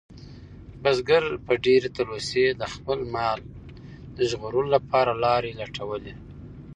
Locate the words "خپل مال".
2.73-3.39